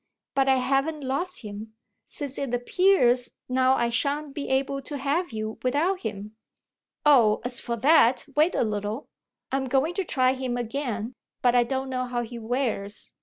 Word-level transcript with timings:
"But 0.33 0.49
I 0.49 0.55
haven't 0.55 1.03
lost 1.03 1.43
him, 1.43 1.75
since 2.07 2.39
it 2.39 2.55
appears 2.55 3.29
now 3.47 3.75
I 3.75 3.91
shan't 3.91 4.33
be 4.33 4.49
able 4.49 4.81
to 4.81 4.97
have 4.97 5.31
you 5.31 5.59
without 5.61 5.99
him." 6.01 6.35
"Oh, 7.05 7.39
as 7.45 7.59
for 7.59 7.75
that, 7.75 8.25
wait 8.35 8.55
a 8.55 8.63
little. 8.63 9.09
I'm 9.51 9.65
going 9.65 9.93
to 9.93 10.03
try 10.03 10.33
him 10.33 10.57
again, 10.57 11.13
but 11.43 11.53
I 11.53 11.63
don't 11.63 11.91
know 11.91 12.05
how 12.05 12.23
he 12.23 12.39
wears. 12.39 13.13